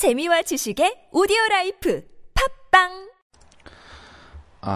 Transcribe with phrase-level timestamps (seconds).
[0.00, 3.10] 재미와 지식의 오디오 라이프 팟빵
[4.62, 4.72] 아,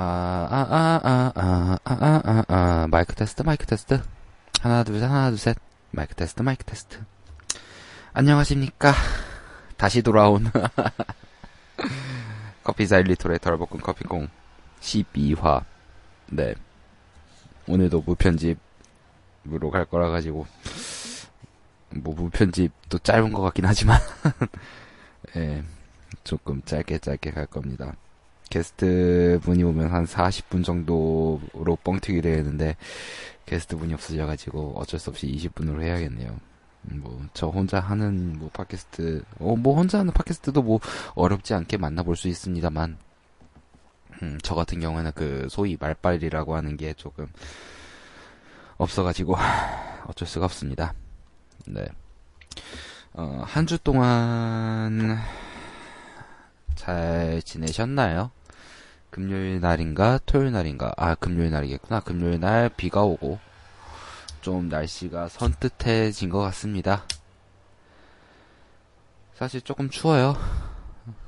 [0.50, 4.02] 아, 아, 아, 아, 아, 아, 아, 아, 마이크 테스트, 마이크 테스트.
[4.60, 5.56] 하나, 둘, 셋, 하나, 둘, 셋.
[5.92, 7.02] 마이크 테스트, 마이크 테스트.
[8.12, 8.92] 안녕하십니까.
[9.78, 10.44] 다시 돌아온.
[12.62, 14.28] 커피자 1리터의 덜볶은 커피콩
[14.82, 15.64] 12화.
[16.32, 16.54] 네.
[17.66, 20.46] 오늘도 무편집으로 갈 거라 가지고.
[21.94, 23.98] 뭐, 무편집도 짧은 것 같긴 하지만.
[25.36, 25.62] 예.
[26.22, 27.94] 조금 짧게 짧게 갈 겁니다.
[28.50, 32.76] 게스트 분이 오면 한 40분 정도로 뻥튀기 되는데
[33.46, 36.38] 게스트 분이 없으셔가지고 어쩔 수 없이 20분으로 해야겠네요.
[36.82, 40.80] 뭐 저 혼자 하는 뭐 팟캐스트 어 뭐 혼자 하는 팟캐스트도 뭐
[41.14, 42.98] 어렵지 않게 만나볼 수 있습니다만
[44.22, 47.26] 음, 저 같은 경우에는 그 소위 말빨이라고 하는 게 조금
[48.76, 49.36] 없어가지고
[50.06, 50.94] 어쩔 수가 없습니다.
[51.66, 51.86] 네.
[53.14, 55.18] 어, 한 주 동안
[56.74, 58.30] 잘 지내셨나요?
[59.10, 63.38] 금요일 날인가 토요일 날인가 아 금요일 날이겠구나 금요일 날 비가 오고
[64.40, 67.04] 좀 날씨가 선뜻해진 것 같습니다.
[69.34, 70.34] 사실 조금 추워요.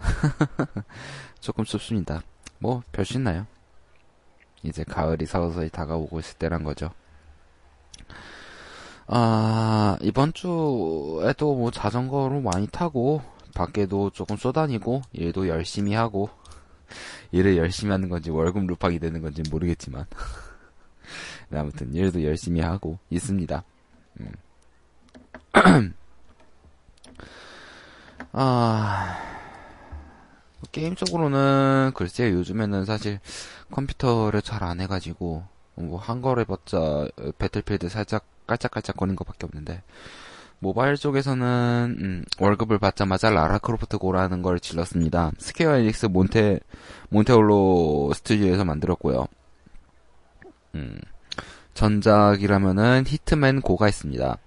[1.41, 2.22] 조금 춥습니다.
[2.58, 3.47] 뭐별수 있나요?
[4.62, 6.91] 이제 가을이 서서히 다가오고 있을 때란 거죠.
[9.08, 13.22] 아 이번 주에도 뭐 자전거로 많이 타고
[13.54, 16.28] 밖에도 조금 쏘다니고 일도 열심히 하고
[17.32, 20.06] 일을 열심히 하는 건지 월급 루팡이 되는 건지 모르겠지만
[21.50, 23.64] 네, 아무튼 일도 열심히 하고 있습니다.
[24.20, 24.32] 음.
[28.32, 29.16] 아
[30.72, 33.20] 게임적으로는 글쎄요 요즘에는 사실
[33.70, 35.44] 컴퓨터를 잘 안 해가지고
[35.76, 39.83] 뭐 한 거를 봤자 Battlefield 살짝 깔짝깔짝거리는 것밖에 없는데
[40.58, 45.33] 모바일 쪽에서는 음, 월급을 받자마자 Lara Croft Go라는 걸 질렀습니다.
[45.38, 46.61] Square Enix 몬테
[47.10, 49.27] 몬트리올 스튜디오에서 만들었고요.
[50.75, 50.98] 음,
[51.75, 54.38] 전작이라면은 Hitman Go가 있습니다.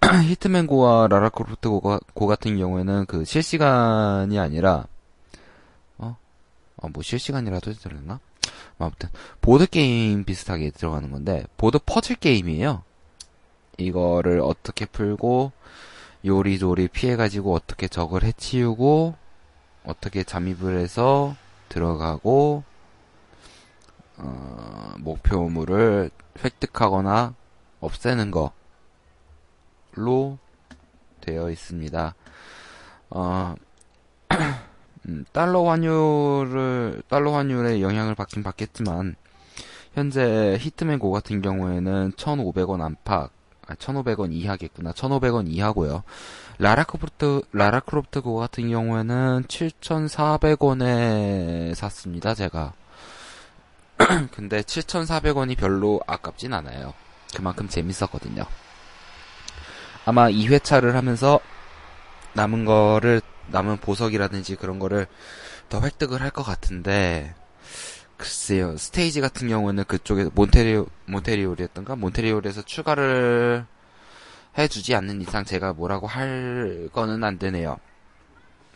[0.24, 4.86] Hitman Go와 Lara Croft Go가, Go 같은 경우에는 그 실시간이 아니라
[5.98, 6.16] 어?
[6.76, 8.20] 어, 뭐 실시간이라도 되나?
[8.78, 9.08] 아무튼
[9.40, 12.82] 보드 게임 비슷하게 들어가는 건데 보드 퍼즐 게임이에요.
[13.78, 15.52] 이거를 어떻게 풀고
[16.24, 19.14] 요리조리 피해가지고 어떻게 적을 해치우고
[19.84, 21.36] 어떻게 잠입을 해서
[21.68, 22.64] 들어가고
[24.16, 26.10] 어, 목표물을
[26.42, 27.34] 획득하거나
[27.80, 30.38] 없애는 거로
[31.20, 32.14] 되어 있습니다.
[33.10, 33.54] 어,
[35.06, 39.16] 음, 달러 환율을 달러 환율의 영향을 받긴 받겠지만
[39.92, 43.30] 현재 히트맨 고 같은 경우에는 1,500원 안팎
[43.74, 44.92] 1,500원 이하겠구나.
[44.92, 46.02] 1,500원 이하고요.
[46.58, 52.34] 라라크로프트 라라크로프트 고 같은 경우에는 7,400원에 샀습니다.
[52.34, 52.72] 제가.
[54.32, 56.94] 근데 7,400원이 별로 아깝진 않아요.
[57.34, 58.44] 그만큼 재밌었거든요.
[60.04, 61.40] 아마 2회차를 하면서
[62.34, 65.06] 남은 거를 남은 보석이라든지 그런 거를
[65.68, 67.34] 더 획득을 할 것 같은데
[68.16, 68.76] 글쎄요.
[68.76, 73.66] 스테이지 같은 경우는 그쪽에 몬트리올 몬트리올이었던가 몬트리올에서 추가를
[74.56, 77.76] 해주지 않는 이상 제가 뭐라고 할 거는 안 되네요.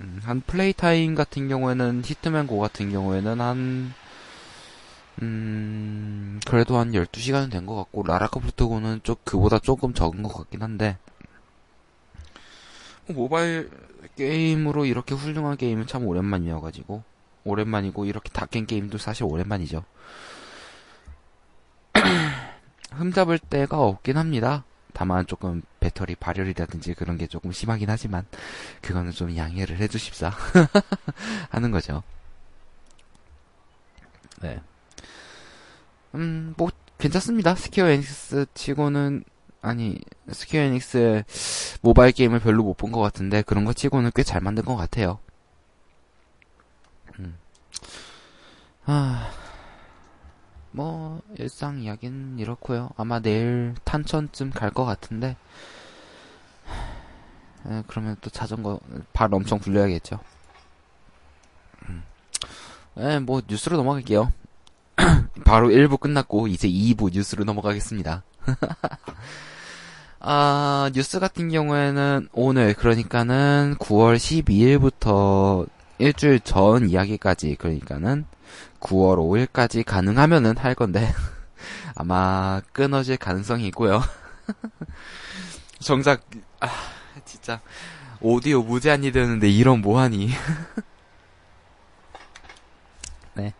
[0.00, 3.94] 음, 한 플레이 타임 같은 경우에는 Hitman Go 같은 경우에는 한
[5.22, 10.96] 음, 그래도 한 12시간은 된 것 같고, 라라카프트고는 좀, 그보다 조금 적은 것 같긴 한데,
[13.08, 13.70] 모바일
[14.16, 17.02] 게임으로 이렇게 훌륭한 게임은 참 오랜만이어가지고,
[17.48, 19.84] 오랜만이고 이렇게 다깬 게임도 사실 오랜만이죠.
[22.92, 24.64] 흠잡을 때가 없긴 합니다.
[24.92, 28.26] 다만 조금 배터리 발열이라든지 그런 게 조금 심하긴 하지만
[28.82, 30.32] 그거는 좀 양해를 해주십사
[31.50, 32.02] 하는 거죠.
[34.40, 34.60] 네.
[36.14, 37.54] 음, 뭐 괜찮습니다.
[37.54, 39.24] Square Enix 치고는
[39.60, 39.98] 아니
[40.30, 41.24] Square Enix의
[41.82, 45.18] 모바일 게임을 별로 못 본 것 같은데 그런 거 치고는 꽤 잘 만든 것 같아요.
[48.88, 48.90] 음.
[48.90, 49.30] 아,
[50.70, 55.36] 뭐, 일상 이야기는 이렇고요 아마 내일 탄천쯤 갈 것 같은데,
[57.66, 58.80] 에, 그러면 또 자전거,
[59.12, 60.20] 발 엄청 굴려야겠죠.
[61.88, 62.02] 음.
[62.96, 64.32] 에, 뭐, 뉴스로 넘어갈게요.
[65.44, 68.22] 바로 1부 끝났고, 이제 2부 뉴스로 넘어가겠습니다.
[70.20, 75.68] 아, 뉴스 같은 경우에는 오늘, 그러니까는 9월 12일부터
[75.98, 78.24] 일주일 전 이야기까지 그러니까는
[78.80, 81.12] 9월 5일까지 가능하면은 할 건데
[81.94, 84.00] 아마 끊어질 가능성이 있고요.
[85.80, 86.22] 정작
[86.60, 86.68] 아
[87.24, 87.60] 진짜
[88.20, 90.30] 오디오 무제한이 되는데 이런 뭐하니?
[93.34, 93.54] 네.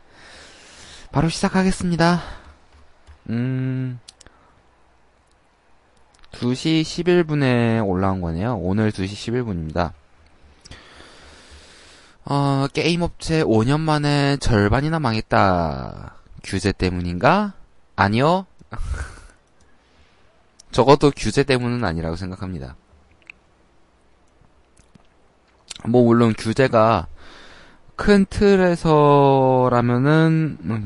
[1.13, 2.21] 바로 시작하겠습니다.
[3.31, 4.01] 음,
[6.33, 8.57] 2시 11분에 올라온 거네요.
[8.57, 9.93] 오늘 2시 11분입니다.
[12.31, 16.15] 어, 게임 업체 5년 만에 절반이나 망했다.
[16.45, 17.55] 규제 때문인가?
[17.97, 18.45] 아니요.
[20.71, 22.77] 적어도 규제 때문은 아니라고 생각합니다.
[25.87, 27.07] 뭐, 물론 규제가
[27.97, 28.91] 큰 틀에서라면은,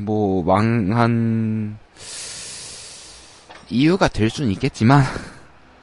[0.05, 1.77] 뭐, 망한
[3.69, 5.03] 이유가 될 수는 있겠지만,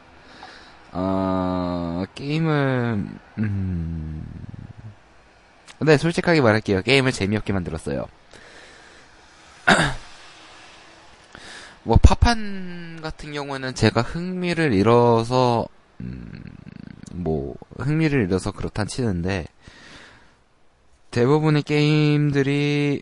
[0.94, 3.10] 어, 게임을,
[3.40, 4.26] 음,
[5.80, 6.82] 근데 솔직하게 말할게요.
[6.82, 8.06] 게임을 재미없게 만들었어요.
[11.84, 15.66] 뭐, 파판 같은 경우에는 제가 흥미를 잃어서,
[16.02, 16.30] 음,
[17.14, 19.46] 뭐, 흥미를 잃어서 그렇단 치는데,
[21.12, 23.02] 대부분의 게임들이,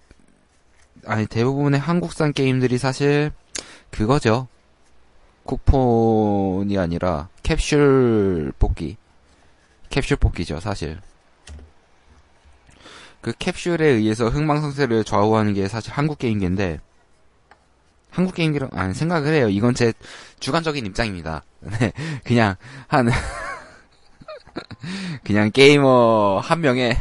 [1.05, 3.31] 아니, 대부분의 한국산 게임들이 사실,
[3.89, 4.47] 그거죠.
[5.45, 8.97] 쿠폰이 아니라 캡슐 뽑기.
[9.89, 10.99] 캡슐 뽑기죠, 사실.
[13.27, 16.79] 그 캡슐에 의해서 흥망성쇠를 좌우하는 게 사실 한국 게임계인데,
[18.09, 19.49] 한국 게임기랑, 아니, 생각을 해요.
[19.49, 19.91] 이건 제
[20.39, 21.43] 주관적인 입장입니다.
[21.59, 21.91] 네,
[22.23, 22.55] 그냥,
[22.87, 23.09] 한,
[25.25, 26.95] 그냥 게이머 한 명의,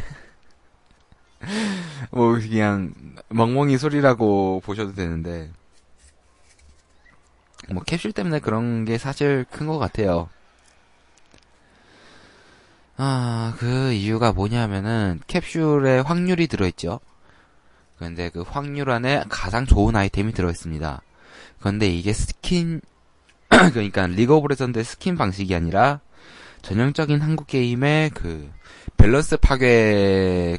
[2.11, 2.93] 뭐, 그냥,
[3.29, 5.49] 멍멍이 소리라고 보셔도 되는데,
[7.69, 10.27] 뭐 캡슐 때문에 그런 게 사실 큰 것 같아요.
[12.99, 16.99] 아, 그 이유가 뭐냐면은 캡슐에 확률이 들어있죠.
[17.99, 21.01] 근데 그 확률 안에 가장 좋은 아이템이 들어있습니다.
[21.59, 22.81] 그런데 이게 스킨,
[23.49, 25.99] 그러니까 League of Legends의 스킨 방식이 아니라
[26.63, 28.51] 전형적인 한국 게임의 그
[28.97, 30.57] 밸런스 파괴급이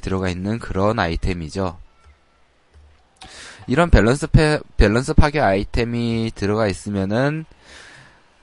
[0.00, 1.78] 들어가 있는 그런 아이템이죠.
[3.66, 7.44] 이런 밸런스 패, 밸런스 파괴 아이템이 들어가 있으면은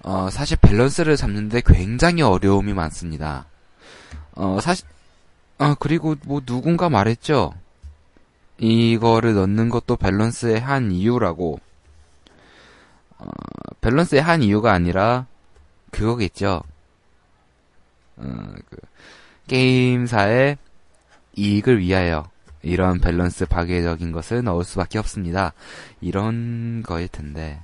[0.03, 3.45] 어, 사실 밸런스를 잡는데 굉장히 어려움이 많습니다.
[4.33, 4.85] 어, 사실
[5.57, 7.53] 어, 그리고 뭐 누군가 말했죠.
[8.57, 11.59] 이거를 넣는 것도 밸런스의 한 이유라고.
[13.17, 13.27] 어,
[13.81, 15.25] 밸런스의 한 이유가 아니라
[15.91, 16.63] 그거겠죠.
[18.17, 18.77] 어, 그,
[19.47, 20.57] 게임사의
[21.35, 22.29] 이익을 위하여
[22.61, 25.53] 이런 밸런스 파괴적인 것을 넣을 수밖에 없습니다.
[26.01, 27.61] 이런 거일 텐데.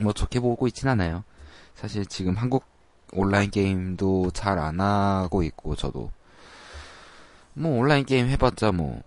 [0.00, 1.24] 뭐 좋게 보고 있진 않아요.
[1.74, 2.64] 사실 지금 한국
[3.12, 6.10] 온라인 게임도 잘 안 하고 있고, 저도.
[7.54, 9.02] 뭐 온라인 게임 해봤자 뭐,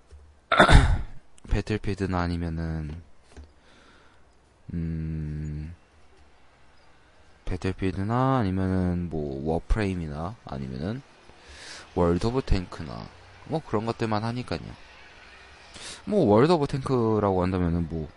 [1.49, 3.01] 배틀필드나 아니면은,
[4.73, 5.73] 음,
[7.45, 11.01] 배틀필드나 아니면은 뭐 워프레임이나 아니면은
[11.95, 13.05] World of Tank나
[13.45, 14.61] 뭐 그런 것들만 하니까요.
[16.05, 18.07] 뭐 World of Tank라고 한다면은 뭐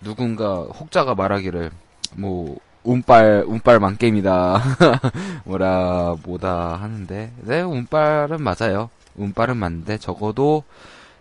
[0.00, 1.72] 누군가 혹자가 말하기를
[2.16, 4.62] 뭐 운빨 운빨 만 게임이다
[5.44, 8.90] 뭐라 뭐다 하는데 네 운빨은 맞아요.
[9.16, 10.64] 운빨은 맞는데 적어도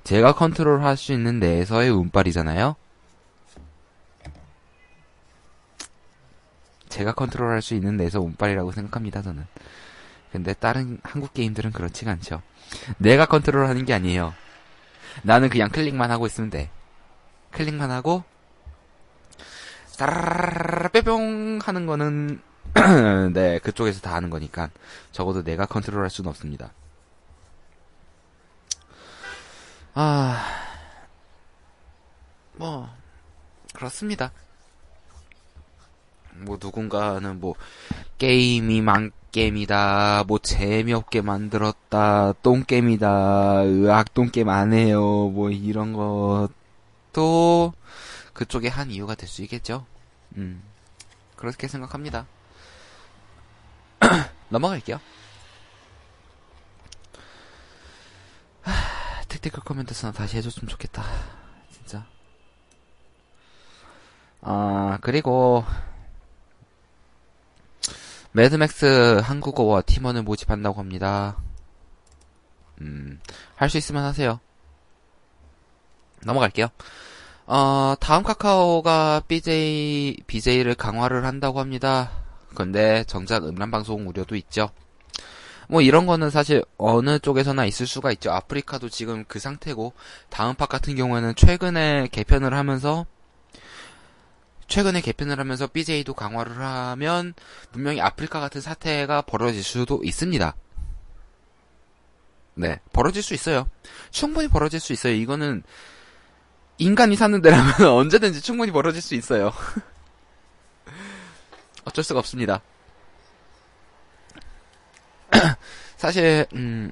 [0.04, 2.76] 제가 컨트롤 할 수 있는 내에서의 운빨이잖아요.
[6.90, 9.46] 제가 컨트롤 할 수 있는 내에서 운빨이라고 생각합니다, 저는.
[10.32, 12.42] 근데 다른 한국 게임들은 그렇지가 않죠.
[12.98, 14.34] 내가 컨트롤 하는 게 아니에요.
[15.24, 16.70] 나는 그냥 클릭만 하고 있으면 돼.
[17.52, 18.24] 클릭만 하고,
[19.98, 22.42] 따라라라 빼뿅 하는 거는,
[23.34, 24.70] 네, 그쪽에서 다 하는 거니까.
[25.12, 26.72] 적어도 내가 컨트롤 할 수는 없습니다.
[29.96, 30.44] 아,
[32.54, 32.90] 뭐,
[33.74, 34.32] 그렇습니다.
[36.38, 37.54] 뭐, 누군가는 뭐,
[38.18, 47.74] 게임이 망게임이다, 뭐, 재미없게 만들었다, 똥게임이다, 으악, 똥게임 안 해요, 뭐, 이런 것도,
[48.34, 49.86] 그쪽에 한 이유가 될 수 있겠죠?
[50.38, 50.64] 음,
[51.36, 52.26] 그렇게 생각합니다.
[54.50, 55.00] 넘어갈게요.
[59.28, 61.04] 택티컬 커맨드스나 다시 해줬으면 좋겠다.
[61.72, 62.06] 진짜.
[64.42, 65.64] 아, 그리고,
[68.32, 71.38] 매드맥스 한국어와 팀원을 모집한다고 합니다.
[72.82, 73.20] 음,
[73.56, 74.40] 할 수 있으면 하세요.
[76.26, 76.68] 넘어갈게요.
[77.46, 82.12] 어, 다음 카카오가 BJ, BJ를 강화를 한다고 합니다.
[82.56, 84.70] 근데 정작 음란 방송 우려도 있죠.
[85.68, 88.32] 뭐 이런 거는 사실 어느 쪽에서나 있을 수가 있죠.
[88.32, 89.94] 아프리카도 지금 그 상태고
[90.30, 93.06] 다음 팟 같은 경우에는 최근에 개편을 하면서
[94.68, 97.34] 최근에 개편을 하면서 BJ도 강화를 하면
[97.72, 100.56] 분명히 아프리카 같은 사태가 벌어질 수도 있습니다.
[102.56, 103.68] 네, 벌어질 수 있어요.
[104.12, 105.14] 충분히 벌어질 수 있어요.
[105.14, 105.64] 이거는
[106.84, 109.52] 인간이 사는 데라면 언제든지 충분히 벌어질 수 있어요.
[111.86, 112.62] 어쩔 수가 없습니다.
[115.98, 116.92] 사실 음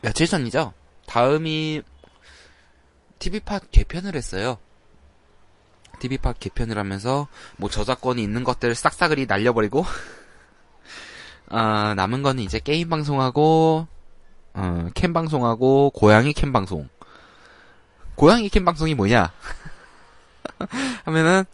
[0.00, 0.72] 며칠 전이죠.
[1.06, 1.82] 다음이
[3.18, 4.58] TV팟 개편을 했어요.
[6.00, 9.84] TV팟 개편을 하면서 뭐 저작권이 있는 것들을 싹싹을이 날려버리고
[11.48, 13.86] 아, 남은 거는 이제 게임 방송하고
[14.54, 16.88] 어, 캠 방송하고 고양이 캠 방송.
[18.16, 19.32] 고양이 캠 방송이 뭐냐?
[21.04, 21.44] 하면은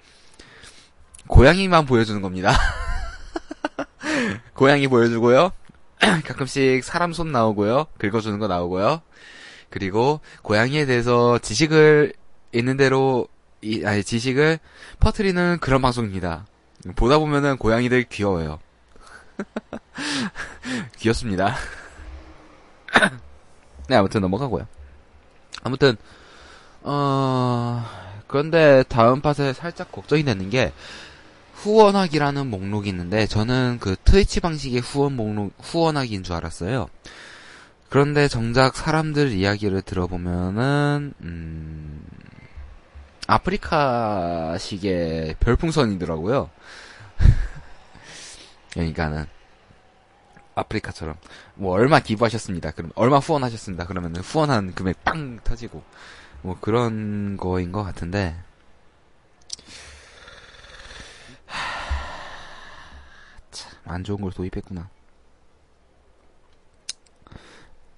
[1.26, 2.52] 고양이만 보여주는 겁니다.
[4.54, 5.52] 고양이 보여주고요.
[6.26, 7.86] 가끔씩 사람 손 나오고요.
[7.98, 9.02] 긁어주는 거 나오고요.
[9.70, 12.12] 그리고 고양이에 대해서 지식을
[12.52, 13.28] 있는 대로
[13.62, 14.58] 이, 아니 지식을
[14.98, 16.46] 퍼트리는 그런 방송입니다.
[16.96, 18.58] 보다 보면은 고양이들 귀여워요.
[20.98, 21.56] 귀엽습니다.
[23.88, 24.66] 네, 아무튼 넘어가고요.
[25.62, 25.96] 아무튼
[26.82, 27.84] 어
[28.26, 30.72] 그런데 다음 팟에 살짝 걱정이 되는 게
[31.54, 36.88] 후원하기라는 목록이 있는데 저는 그 트위치 방식의 후원 목록 후원하기인 줄 알았어요.
[37.90, 42.02] 그런데 정작 사람들 이야기를 들어보면은 음
[43.26, 44.16] 아프리카식의
[45.40, 46.50] 별풍선이더라고요.
[48.72, 49.26] 그러니까는
[50.54, 51.16] 아프리카처럼
[51.54, 52.70] 뭐 얼마 기부하셨습니다.
[52.72, 53.86] 그럼 얼마 후원하셨습니다.
[53.86, 55.82] 그러면 후원한 금액 빵 터지고
[56.42, 58.36] 뭐 그런 거인 것 같은데
[63.50, 64.88] 참 안 좋은 걸 도입했구나.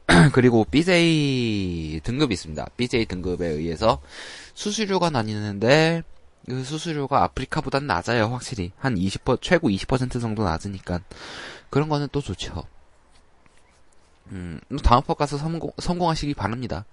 [0.33, 2.67] 그리고 BJ 등급이 있습니다.
[2.77, 4.01] BJ 등급에 의해서
[4.55, 6.03] 수수료가 나뉘는데
[6.47, 8.73] 그 수수료가 아프리카보다는 낮아요, 확실히.
[8.79, 11.01] 한 20%, 최고 20% 정도 낮으니까.
[11.71, 12.65] 그런 거는 또 좋죠.
[14.29, 16.85] 음, 다음 법 가서 성공, 성공하시기 바랍니다.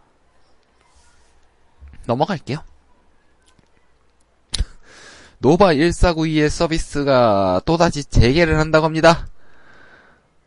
[2.09, 2.63] 넘어갈게요.
[5.39, 9.27] Nova 1492의 서비스가 또다시 재개를 한다고 합니다.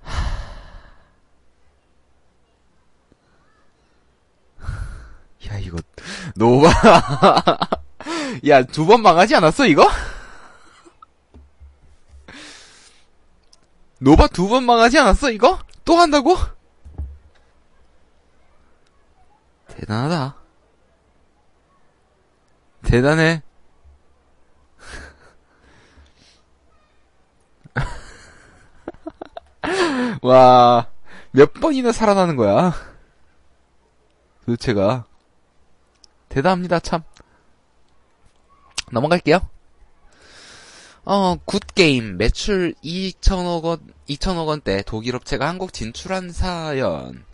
[5.49, 5.79] 야, 이거,
[6.37, 6.71] Nova.
[8.49, 9.89] 야, 두 번 망하지 않았어, 이거?
[14.01, 15.59] 노바 두 번 망하지 않았어, 이거?
[15.85, 16.37] 또 한다고?
[19.69, 20.42] 대단하다.
[22.83, 23.43] 대단해.
[30.23, 30.87] 와,
[31.31, 32.75] 몇 번이나 살아나는 거야.
[34.45, 35.07] 도대체가.
[36.29, 37.03] 대단합니다, 참.
[38.91, 39.41] 넘어갈게요.
[41.05, 47.25] 어, Goodgame, 매출 2천억 원, 2천억 원대 독일 업체가 한국 진출한 사연.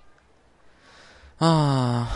[1.38, 2.08] 아,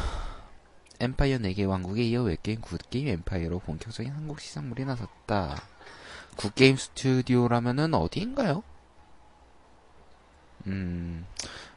[1.02, 5.60] Empire 4개 왕국에 이어 웹게임 Goodgame Empire로 본격적인 한국 시장몰이 나섰다.
[6.36, 8.62] Goodgame Studio라면은 어디인가요?
[10.68, 11.26] 음,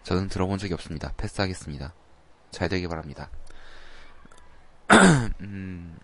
[0.03, 1.11] 저는 들어본 적이 없습니다.
[1.17, 1.91] 패스하겠습니다.
[2.51, 3.31] 잘 되길 바랍니다.
[5.41, 5.97] 음,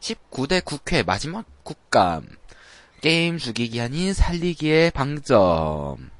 [0.00, 2.26] 19대 국회 마지막 국감.
[3.02, 6.10] 게임 죽이기 아닌 살리기에 방점.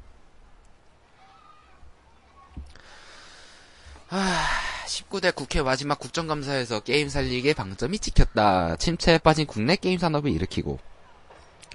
[4.10, 8.76] 아, 19대 국회 마지막 국정감사에서 게임 살리기에 방점이 찍혔다.
[8.76, 10.78] 침체에 빠진 국내 게임 산업을 일으키고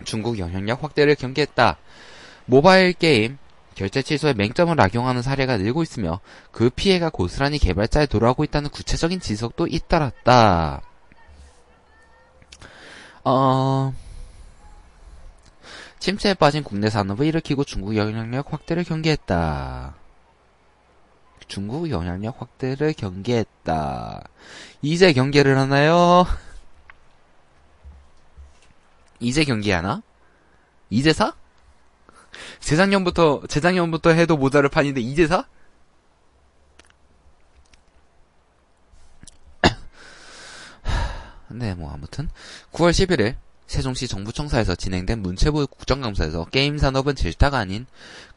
[0.05, 1.77] 중국 영향력 확대를 경계했다.
[2.45, 3.38] 모바일 게임
[3.75, 6.21] 결제 취소의 맹점을 악용하는 사례가 늘고 있으며
[6.51, 10.81] 그 피해가 고스란히 개발자에 돌아오고 있다는 구체적인 지적도 잇따랐다.
[13.25, 13.93] 어...
[15.99, 19.95] 침체에 빠진 국내 산업을 일으키고 중국 영향력 확대를 경계했다.
[21.50, 24.24] 중국 영향력 확대를 경계했다.
[24.84, 26.25] 이제 경계를 하나요?
[29.20, 30.01] 이제 경계하나?
[30.89, 31.34] 이제 사?
[32.60, 35.46] 재작년부터, 재작년부터 해도 모자를 판인데 이제 사?
[41.50, 42.29] 네, 뭐 아무튼
[42.72, 47.86] 9월 11일 세종시 정부청사에서 진행된 문체부 국정감사에서 게임 산업은 질타가 아닌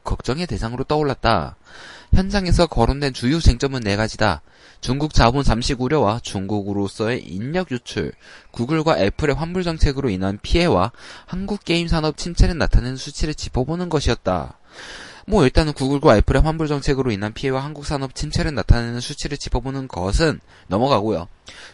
[0.05, 1.57] 걱정의 대상으로 떠올랐다.
[2.15, 4.43] 현장에서 거론된 주요 쟁점은 네 가지다.
[4.81, 8.13] 중국 자본 잠식 우려와 중국으로서의 인력 유출,
[8.51, 10.93] 구글과 애플의 환불 정책으로 인한 피해와
[11.25, 14.59] 한국 게임 산업 침체를 나타내는 수치를 짚어보는 것이었다.
[15.27, 20.41] 뭐 일단은 구글과 애플의 환불 정책으로 인한 피해와 한국 산업 침체를 나타내는 수치를 짚어보는 것은
[20.67, 21.29] 넘어가고요.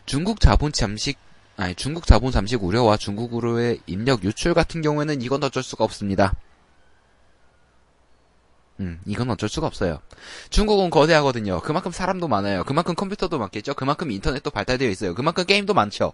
[0.05, 1.19] 중국 자본 잠식
[1.57, 6.35] 아니, 중국 자본 잠식 우려와 중국으로의 인력 유출 같은 경우에는 이건 어쩔 수가 없습니다.
[8.81, 10.01] 음, 이건 어쩔 수가 없어요.
[10.51, 11.61] 중국은 거대하거든요.
[11.61, 12.63] 그만큼 사람도 많아요.
[12.65, 13.75] 그만큼 컴퓨터도 많겠죠.
[13.75, 15.15] 그만큼 인터넷도 발달되어 있어요.
[15.15, 16.13] 그만큼 게임도 많죠.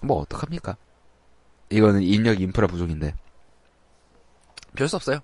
[0.00, 0.76] 뭐 어떡합니까?
[1.70, 3.14] 이거는 인력 인프라 부족인데.
[4.76, 5.20] 별 수 없어요.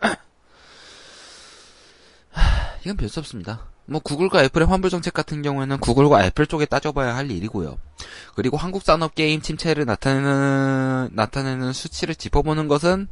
[2.84, 3.66] 이건 별 수 없습니다.
[3.86, 7.78] 뭐 구글과 애플의 환불 정책 같은 경우에는 구글과 애플 쪽에 따져봐야 할 일이고요.
[8.34, 13.08] 그리고 한국 산업 게임 침체를 나타내는 나타내는 수치를 짚어보는 것은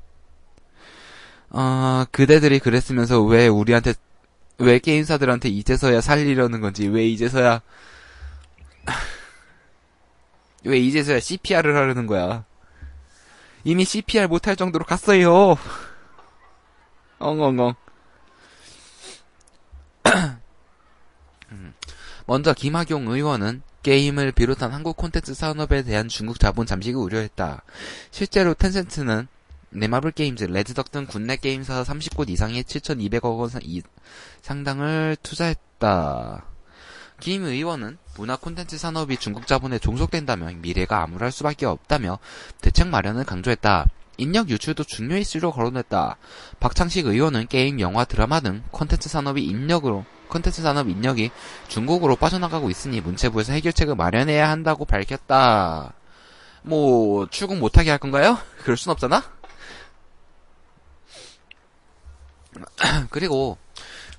[1.50, 3.94] 어 그대들이 그랬으면서 왜 우리한테
[4.58, 7.62] 왜 게임사들한테 이제서야 살리려는 건지 왜 이제서야
[10.64, 12.44] 왜 이제서야 CPR을 하려는 거야?
[13.62, 15.56] 이미 CPR 못할 정도로 갔어요.
[17.18, 17.74] 엉엉엉.
[22.26, 27.62] 먼저 김학용 의원은 게임을 비롯한 한국 콘텐츠 산업에 대한 중국 자본 잠식을 우려했다.
[28.10, 29.28] 실제로 텐센트는
[29.70, 33.50] 네마블 게임즈, 레드덕 등 국내 게임사 30곳 이상의 7,200억 원
[34.40, 36.44] 상당을 투자했다.
[37.20, 42.18] 김 의원은 문화 콘텐츠 산업이 중국 자본에 종속된다면 미래가 암울할 수밖에 없다며
[42.60, 43.86] 대책 마련을 강조했다.
[44.16, 46.16] 인력 유출도 중요 이슈로 거론했다.
[46.60, 50.04] 박창식 의원은 게임, 영화, 드라마 등 콘텐츠 산업이 인력으로
[50.34, 51.30] 콘텐츠 산업 인력이
[51.68, 55.94] 중국으로 빠져나가고 있으니 문체부에서 해결책을 마련해야 한다고 밝혔다.
[56.62, 58.36] 뭐 출국 못하게 할 건가요?
[58.64, 59.22] 그럴 순 없잖아.
[63.10, 63.58] 그리고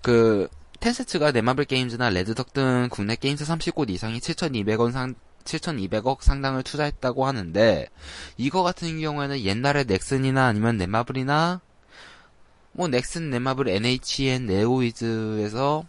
[0.02, 0.48] 그
[0.80, 7.90] 텐세츠가 네마블 게임즈나 레드덕 등 국내 게임사 30곳 이상이 7,200원 상 7,200억 상당을 투자했다고 하는데
[8.38, 11.60] 이거 같은 경우에는 옛날에 넥슨이나 아니면 네마블이나
[12.72, 15.86] 뭐 넥슨, 네마블, NHN, 네오이즈에서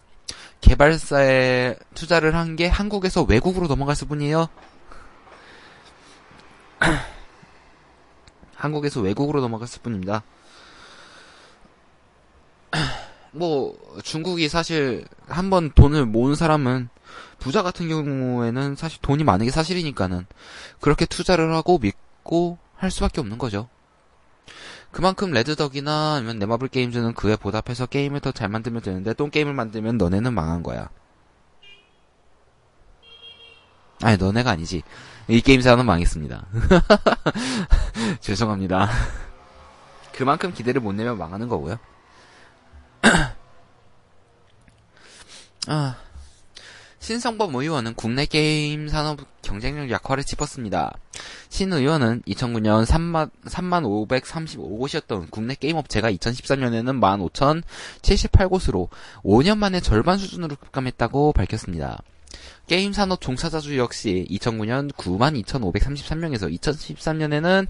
[0.60, 4.48] 개발사에 투자를 한 게 한국에서 외국으로 넘어갔을 뿐이에요.
[8.56, 10.22] 한국에서 외국으로 넘어갔을 뿐입니다.
[13.32, 16.88] 뭐 중국이 사실 한번 돈을 모은 사람은
[17.38, 20.26] 부자 같은 경우에는 사실 돈이 많은 게 사실이니까는
[20.80, 23.68] 그렇게 투자를 하고 믿고 할 수밖에 없는 거죠.
[24.90, 29.98] 그만큼 레드덕이나 아니면 네마블 게임즈는 그에 보답해서 게임을 더 잘 만들면 되는데 똥 게임을 만들면
[29.98, 30.88] 너네는 망한 거야.
[34.02, 34.82] 아니 너네가 아니지.
[35.28, 36.46] 이 게임사는 망했습니다.
[38.20, 38.88] 죄송합니다.
[40.14, 41.78] 그만큼 기대를 못 내면 망하는 거고요.
[45.68, 45.96] 아,
[47.00, 50.96] 신성범 의원은 국내 게임 산업 경쟁력 약화를 짚었습니다.
[51.48, 57.62] 신 의원은 2009년 3만, 3만 535곳이었던 국내 게임 업체가 2013년에는
[58.02, 58.88] 15,078곳으로
[59.22, 62.02] 5년 만에 절반 수준으로 급감했다고 밝혔습니다.
[62.66, 67.68] 게임 산업 종사자 수 역시 2009년 9만 2,533명에서 2013년에는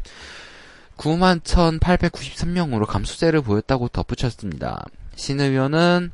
[0.96, 4.86] 9만 1,893명으로 감소세를 보였다고 덧붙였습니다.
[5.14, 6.10] 신 의원은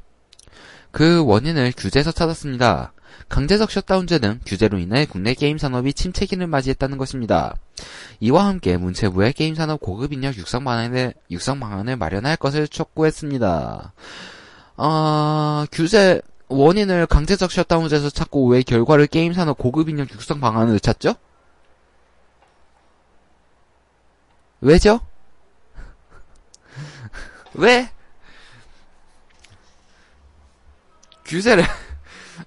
[0.90, 2.92] 그 원인을 규제에서 찾았습니다.
[3.28, 7.54] 강제적 셧다운제 등 규제로 인해 국내 게임 산업이 침체기를 맞이했다는 것입니다.
[8.20, 13.92] 이와 함께 문체부의 게임 산업 고급 인력 육성 방안을 육성 방안을 마련할 것을 촉구했습니다.
[14.76, 21.14] 어, 규제 원인을 강제적 셧다운제에서 찾고 왜 결과를 게임 산업 고급 인력 육성 방안을 찾죠?
[24.60, 25.00] 왜죠?
[27.54, 27.90] 왜?
[31.24, 31.64] 규제를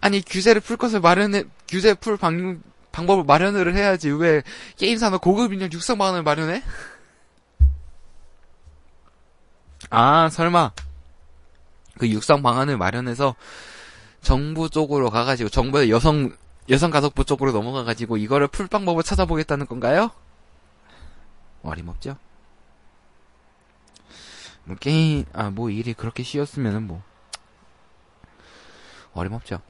[0.01, 4.43] 아니 규제를 풀 것을 마련해 규제 풀 방, 방법을 마련을 해야지 왜
[4.77, 6.63] 게임 산업 고급 인력 육성 방안을 마련해?
[9.89, 10.71] 아 설마
[11.97, 13.36] 그 육성 방안을 마련해서
[14.21, 16.36] 정부 쪽으로 가가지고 정부의 여성
[16.69, 20.10] 여성 가족부 쪽으로 넘어가가지고 이거를 풀 방법을 찾아보겠다는 건가요?
[21.62, 22.17] 어림없죠.
[24.63, 27.03] 뭐 게임 아 뭐 일이 그렇게 쉬웠으면은 뭐
[29.13, 29.62] 어림없죠.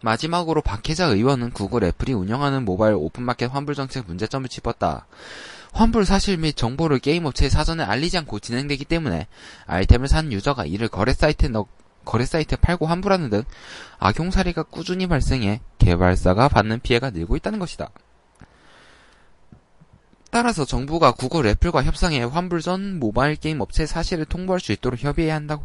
[0.00, 5.06] 마지막으로 박혜자 의원은 구글 애플이 운영하는 모바일 오픈마켓 환불 정책 문제점을 짚었다.
[5.72, 9.26] 환불 사실 및 정보를 게임 업체에 사전에 알리지 않고 진행되기 때문에
[9.66, 11.66] 아이템을 산 유저가 이를 거래 사이트에 넣,
[12.04, 13.42] 거래 사이트에 팔고 환불하는 등
[13.98, 17.90] 악용 사례가 꾸준히 발생해 개발사가 받는 피해가 늘고 있다는 것이다.
[20.30, 25.34] 따라서 정부가 구글 애플과 협상해 환불 전 모바일 게임 업체 사실을 통보할 수 있도록 협의해야
[25.34, 25.64] 한다고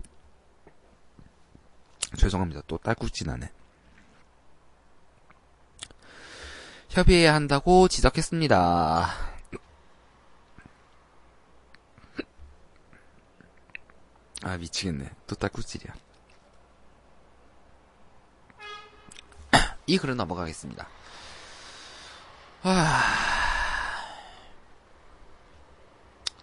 [2.18, 2.62] 죄송합니다.
[2.68, 3.50] 또 딸꾹질 나네.
[6.94, 9.10] 협의해야 한다고 지적했습니다.
[14.44, 15.10] 아 미치겠네.
[15.26, 15.92] 또 딸꾹질이야.
[19.88, 20.88] 이 글은 넘어가겠습니다.
[22.62, 23.33] 아...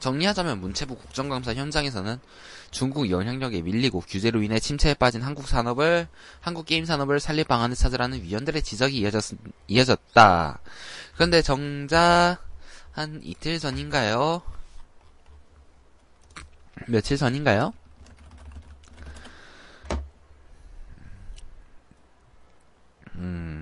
[0.01, 2.19] 정리하자면 문체부 국정감사 현장에서는
[2.71, 6.09] 중국 영향력에 밀리고 규제로 인해 침체에 빠진 한국 산업을
[6.41, 9.25] 한국 게임 산업을 살릴 방안을 찾으라는 위원들의 지적이 이어졌,
[9.69, 10.61] 이어졌다.
[11.15, 12.39] 그런데 정작
[12.93, 14.43] 한 이틀 전인가요?
[16.87, 17.73] 며칠 전인가요?
[23.17, 23.60] 음.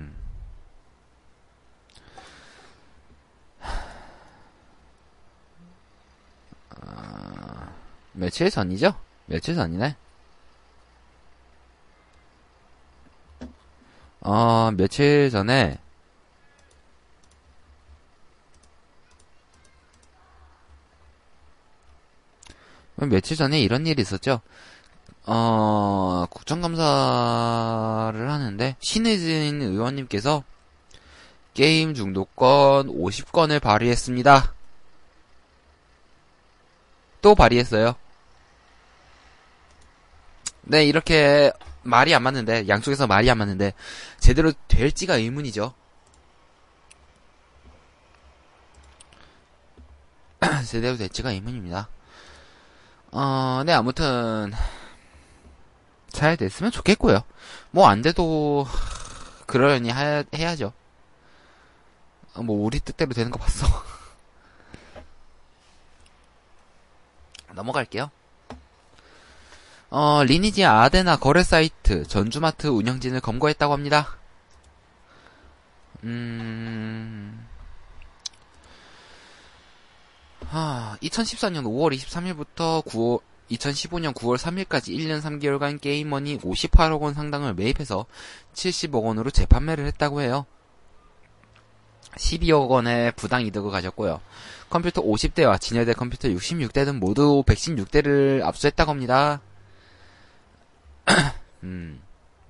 [8.19, 8.93] 며칠 전이죠?
[9.27, 9.95] 며칠 전이네.
[14.19, 15.79] 어, 며칠 전에
[22.97, 24.41] 며칠 전에 이런 일이 있었죠.
[25.25, 30.43] 어, 국정감사를 하는데, 신의진 의원님께서
[31.53, 34.53] 게임 중독권 50건을 발휘했습니다.
[37.21, 37.95] 또 발휘했어요.
[40.69, 41.51] 네, 이렇게
[41.81, 43.73] 말이 안 맞는데, 양쪽에서 말이 안 맞는데,
[44.19, 45.73] 제대로 될지가 의문이죠.
[50.67, 51.89] 제대로 될지가 의문입니다.
[53.11, 54.53] 어, 네, 아무튼,
[56.09, 57.23] 잘 됐으면 좋겠고요.
[57.71, 58.67] 뭐, 안 돼도,
[59.47, 60.71] 그러려니 하, 해야죠.
[62.35, 63.65] 어, 뭐, 우리 뜻대로 되는 거 봤어.
[67.55, 68.11] 넘어갈게요.
[69.91, 74.17] 어, 리니지 아데나 거래 사이트 전주마트 운영진을 검거했다고 합니다.
[76.03, 77.47] 음,
[80.47, 83.21] 하, 2014년 5월 23일부터 9월,
[83.51, 88.05] 2015년 9월 3일까지 1년 3개월간 게임머니 58억 원 상당을 매입해서
[88.53, 90.45] 70억 원으로 재판매를 했다고 해요.
[92.15, 94.21] 12억 원의 부당 이득을 가졌고요.
[94.69, 99.41] 컴퓨터 50대와 진열대 컴퓨터 66대 등 모두 116대를 압수했다고 합니다.
[101.63, 102.01] 음,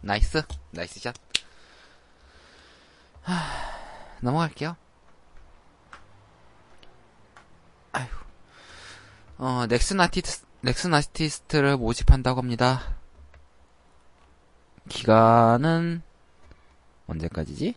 [0.01, 1.15] nice, nice shot.
[3.23, 3.33] 하,
[4.21, 4.75] 넘어갈게요.
[7.93, 8.07] 아휴.
[9.37, 12.97] 어, 넥슨 아티스트, 넥슨 아티스트를 모집한다고 합니다.
[14.89, 16.01] 기간은
[17.07, 17.75] 언제까지지?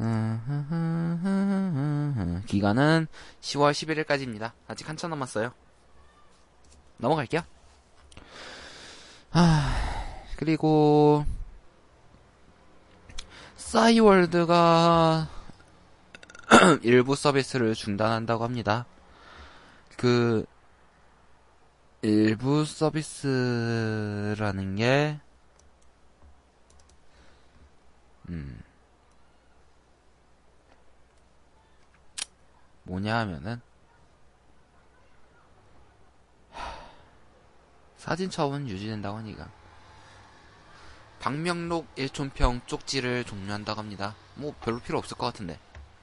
[2.46, 3.06] 기간은
[3.42, 4.52] 10월 11일까지입니다.
[4.66, 5.52] 아직 한참 남았어요.
[7.00, 7.42] 넘어갈게요.
[9.32, 9.76] 아,
[10.36, 11.24] 그리고
[13.56, 15.28] 싸이월드가
[16.82, 18.86] 일부 서비스를 중단한다고 합니다.
[19.96, 20.44] 그
[22.02, 23.16] 일부 서비스라는
[24.76, 25.20] 게
[28.30, 28.60] 음.
[32.84, 33.60] 뭐냐 하면은
[38.00, 39.46] 사진 처분 유지된다고 하니까
[41.20, 44.14] 박명록 1촌평 쪽지를 종료한다고 합니다.
[44.36, 45.58] 뭐 별로 필요 없을 것 같은데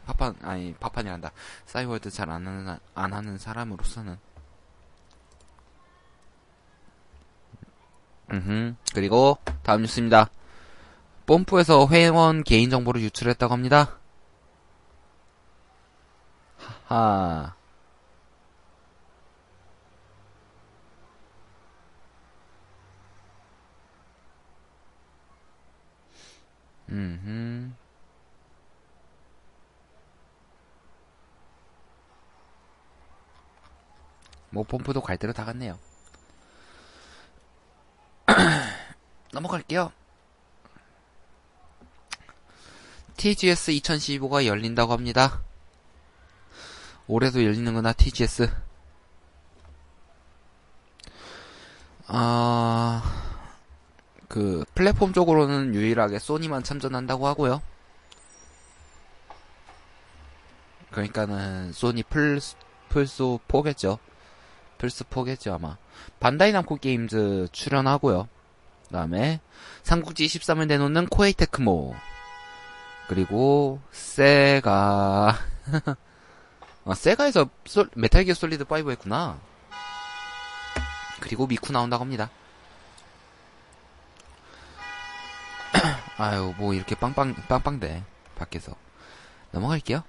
[0.06, 1.32] 파판 아니 파판이란다
[1.66, 4.18] 사이월드 잘 안 하는 안 하는 사람으로서는
[8.32, 10.30] 음 그리고 다음 뉴스입니다.
[11.26, 13.98] 뽐프에서 회원 개인 정보를 유출했다고 합니다.
[16.88, 17.57] 하하.
[26.90, 27.76] 음.
[34.50, 35.78] 뭐 펌프도 갈 대로 다 갔네요.
[39.34, 39.92] 넘어갈게요.
[43.18, 45.42] TGS 2015가 열린다고 합니다.
[47.08, 48.50] 올해도 열리는구나, TGS.
[52.08, 53.27] 아,
[54.28, 57.62] 그, 플랫폼 쪽으로는 유일하게 소니만 참전한다고 하고요.
[60.92, 62.56] 그러니까는, 소니 플스,
[62.90, 64.00] 플스 4겠죠.
[64.78, 65.78] 플스 4겠죠, 아마.
[66.20, 68.28] 반다이 남코 게임즈 출연하고요.
[68.88, 69.40] 그 다음에,
[69.84, 71.96] 삼국지 13을 내놓는 Koei Tecmo.
[73.08, 75.38] 그리고, 세가,
[76.86, 79.40] 아, 세가에서 솔, Metal Gear Solid 5 했구나.
[81.20, 82.30] 그리고 미쿠 나온다고 합니다.
[86.18, 88.04] 아유, 뭐 이렇게 빵빵, 빵빵대.
[88.36, 88.76] 밖에서.
[89.52, 90.04] 넘어갈게요.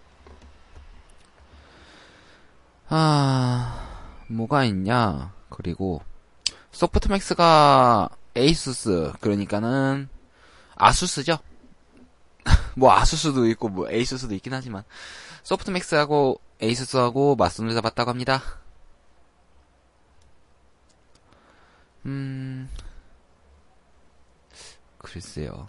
[2.88, 5.32] 아, 뭐가 있냐.
[5.50, 6.02] 그리고,
[6.72, 10.08] 소프트맥스가 에이수스 그러니까는
[10.76, 11.38] 아수스죠.
[12.76, 14.84] 뭐 아수스도 있고 뭐 에이수스도 있긴 하지만
[15.42, 18.42] 소프트맥스하고 에이수스하고 맞선을 잡았다고 합니다.
[22.06, 22.70] 음
[24.98, 25.68] 글쎄요.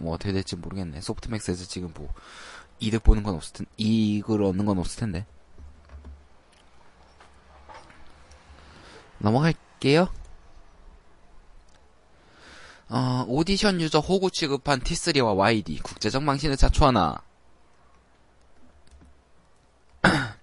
[0.00, 1.00] 뭐 어떻게 될지 모르겠네.
[1.00, 2.08] 소프트맥스에서 지금 뭐
[2.80, 5.26] 이득 보는 건 없을 텐, 이익을 얻는 건 없을 텐데.
[9.18, 10.08] 넘어갈게요.
[12.88, 17.22] 어, 오디션 유저 호구 취급한 T3와 YD 국제적 망신을 자초하나.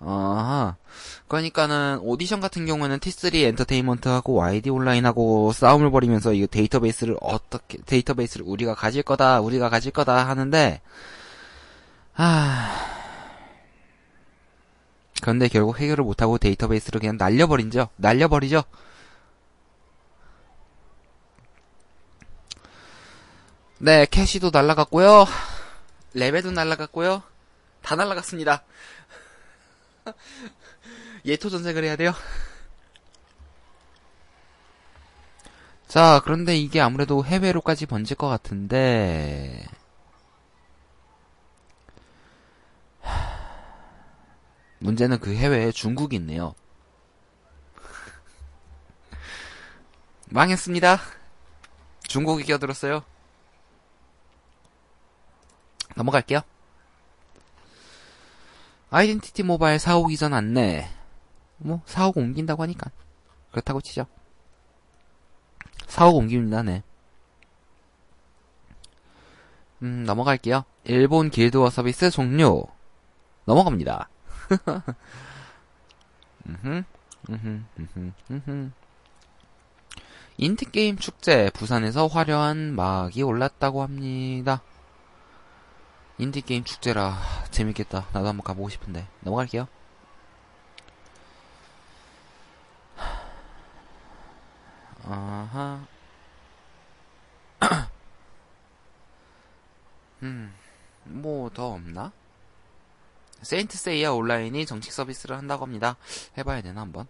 [0.00, 0.76] 아하.
[1.28, 8.74] 그러니까는 오디션 같은 경우에는 T3 엔터테인먼트하고 YD 온라인하고 싸움을 벌이면서 이 데이터베이스를 어떻게 데이터베이스를 우리가
[8.74, 10.80] 가질 거다, 우리가 가질 거다 하는데
[12.16, 12.94] 아.
[15.20, 17.88] 그런데 결국 해결을 못하고 데이터베이스를 그냥 날려버린죠.
[17.96, 18.62] 날려버리죠.
[23.78, 25.26] 네, 캐시도 날라갔고요.
[26.14, 27.22] 레벨도 날라갔고요.
[27.82, 28.64] 다 날라갔습니다.
[31.24, 32.12] 예토 전쟁을 해야 돼요.
[35.88, 39.64] 자, 그런데 이게 아무래도 해외로까지 번질 것 같은데,
[44.80, 46.54] 문제는 그 해외에 중국이 있네요.
[50.30, 51.00] 망했습니다.
[52.02, 53.04] 중국이 끼어들었어요.
[55.96, 56.40] 넘어갈게요.
[58.90, 60.93] 아이덴티티 모바일 사옥 이전 안내.
[61.64, 62.90] 뭐, 사옥 옮긴다고 하니까.
[63.50, 64.06] 그렇다고 치죠.
[65.86, 66.82] 사옥 옮깁니다, 네.
[69.82, 70.64] 음, 넘어갈게요.
[70.84, 72.64] 일본 Guild War 서비스 종료.
[73.46, 74.10] 넘어갑니다.
[80.36, 84.60] 인디게임 축제 부산에서 화려한 막이 올랐다고 합니다.
[86.18, 87.16] 인디게임 축제라
[87.50, 88.08] 재밌겠다.
[88.12, 89.66] 나도 한번 가보고 싶은데 넘어갈게요.
[95.06, 95.86] 아하.
[100.22, 100.54] 음,
[101.04, 102.12] 뭐 더 없나?
[103.42, 105.96] 세인트 세이야 온라인이 정식 서비스를 한다고 합니다.
[106.38, 107.06] 해봐야 되나 한번?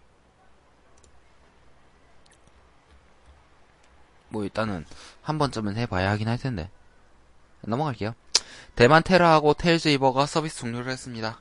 [4.29, 4.85] 뭐 일단은
[5.23, 6.71] 한 번쯤은 해봐야 하긴 할 텐데
[7.63, 8.15] 넘어갈게요.
[8.75, 11.41] 대만 테라하고 테일즈 이버가 서비스 종료를 했습니다.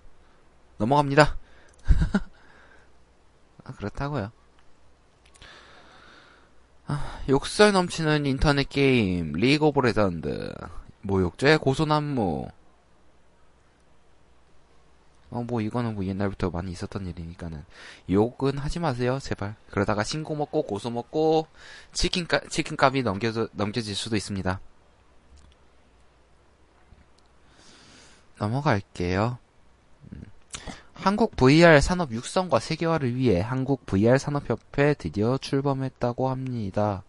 [0.78, 1.38] 넘어갑니다.
[3.66, 4.32] 아, 그렇다고요.
[6.94, 10.54] 아, 욕설 넘치는 인터넷 게임 League of Legends
[11.02, 12.48] 모욕죄 고소난무
[15.32, 17.66] 어, 뭐, 이거는 뭐 옛날부터 많이 있었던 일이니까는.
[18.08, 19.56] 욕은 하지 마세요, 제발.
[19.72, 21.48] 그러다가 신고 먹고, 고소 먹고,
[21.92, 24.60] 치킨, 가, 치킨 값이 넘겨져, 넘겨질 수도 있습니다.
[28.38, 29.40] 넘어갈게요.
[31.04, 31.06] 음.
[31.06, 37.04] 한국 VR 산업 육성과 세계화를 위해 한국 VR 산업협회 드디어 출범했다고 합니다.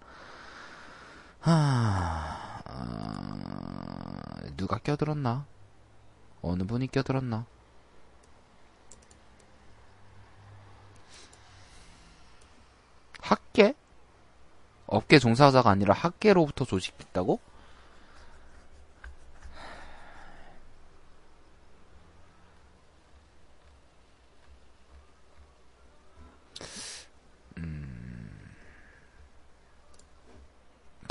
[1.40, 5.46] 하, 아, 누가 껴들었나?
[6.42, 7.46] 어느 분이 껴들었나?
[13.20, 13.74] 학계?
[14.87, 17.40] 업계 종사자가 아니라 학계로부터 조직됐다고?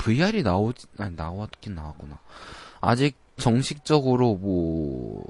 [0.04, 2.18] VR이 나오지, 아니, 나왔긴 나왔구나.
[2.82, 5.24] 아직 정식적으로 뭐,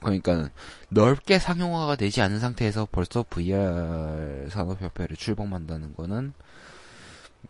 [0.00, 0.48] 그러니까
[0.88, 6.32] 넓게 상용화가 되지 않은 상태에서 벌써 VR 산업협회를 출범한다는 거는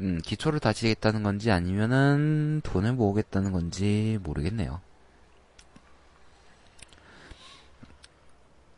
[0.01, 4.81] 음, 기초를 다지겠다는 건지 아니면은 돈을 모으겠다는 건지 모르겠네요.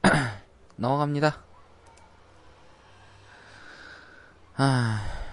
[0.76, 1.42] 넘어갑니다.
[4.56, 5.23] 아,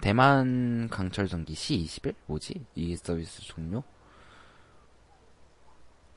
[0.00, 2.14] 대만 강철 전기 C21?
[2.26, 2.64] 뭐지?
[2.74, 3.82] 이 서비스 종료?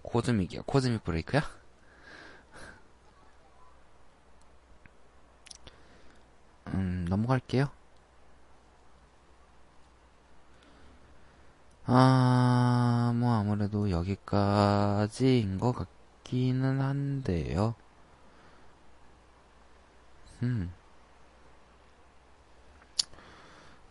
[0.04, 0.62] Cosmic이야.
[0.66, 1.42] Cosmic Break야?
[6.74, 7.70] 음, 넘어갈게요.
[11.86, 17.76] 아, 뭐 아무래도 여기까지인 것 같기는 한데요.
[20.44, 20.72] 음.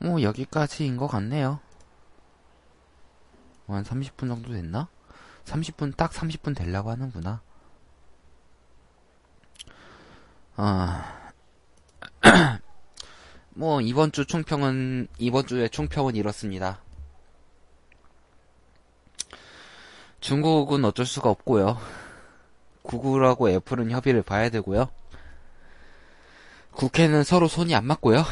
[0.01, 1.61] 뭐 여기까지인 것 같네요.
[3.67, 4.89] 뭐한 30분 정도 됐나?
[5.45, 7.43] 30분 딱 30분 되려고 하는구나.
[10.57, 11.33] 아,
[13.51, 16.81] 뭐, 이번 주 총평은, 이번 주의 총평은 이렇습니다.
[20.21, 21.79] 중국은 어쩔 수가 없고요.
[22.83, 24.91] 구글하고 애플은 협의를 봐야 되고요.
[26.73, 28.25] 국회는 서로 손이 안 맞고요.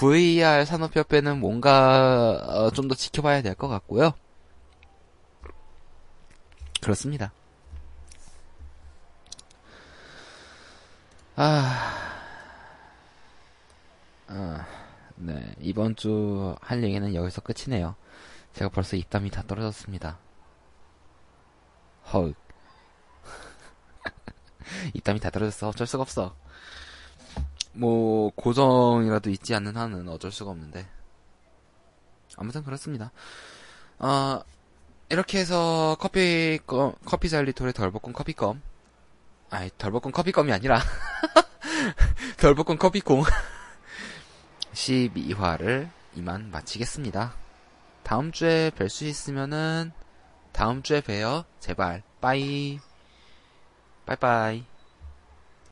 [0.00, 4.12] VR 산업협회는 뭔가 어, 좀더 지켜봐야 될 것 같고요.
[6.80, 7.32] 그렇습니다.
[11.36, 11.96] 아,
[14.28, 14.66] 아,
[15.16, 17.94] 네 이번 주 할 얘기는 여기서 끝이네요.
[18.54, 20.18] 제가 벌써 입담이 다 떨어졌습니다.
[22.12, 22.34] 헐.
[24.94, 25.68] 입담이 다 떨어졌어.
[25.68, 26.34] 어쩔 수가 없어.
[27.72, 30.86] 뭐, 고정이라도 있지 않는 한은 어쩔 수가 없는데.
[32.36, 33.12] 아무튼 그렇습니다.
[33.98, 34.40] 어,
[35.10, 38.62] 이렇게 해서 커피, 껌, 커피 잘리톨의 덜볶음 커피껌.
[39.50, 40.80] 아이, 덜볶음 커피껌이 아니라.
[42.38, 43.24] 덜볶음 커피콩.
[44.72, 47.34] 12화를 이만 마치겠습니다.
[48.02, 49.92] 다음 주에 뵐 수 있으면은
[50.52, 51.44] 다음 주에 봬요.
[51.58, 52.02] 제발.
[52.20, 52.80] 빠이.
[54.06, 54.69] 빠이빠이.